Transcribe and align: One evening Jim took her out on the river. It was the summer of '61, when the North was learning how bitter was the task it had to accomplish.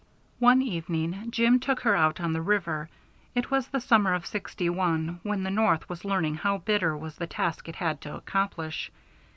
One 0.39 0.63
evening 0.63 1.29
Jim 1.29 1.59
took 1.59 1.81
her 1.81 1.95
out 1.95 2.19
on 2.19 2.33
the 2.33 2.41
river. 2.41 2.89
It 3.35 3.51
was 3.51 3.67
the 3.67 3.79
summer 3.79 4.15
of 4.15 4.25
'61, 4.25 5.19
when 5.21 5.43
the 5.43 5.51
North 5.51 5.87
was 5.89 6.03
learning 6.03 6.37
how 6.37 6.57
bitter 6.57 6.97
was 6.97 7.17
the 7.17 7.27
task 7.27 7.69
it 7.69 7.75
had 7.75 8.01
to 8.01 8.15
accomplish. 8.15 8.89